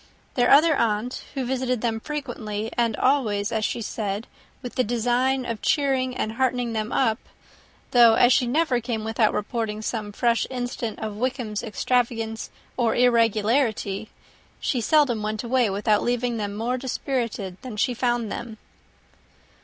[0.33, 4.25] Their other aunt also visited them frequently, and always, as she said,
[4.63, 7.19] with the design of cheering and heartening them up
[7.91, 14.09] though, as she never came without reporting some fresh instance of Wickham's extravagance or irregularity,
[14.59, 18.57] she seldom went away without leaving them more dispirited than she found them.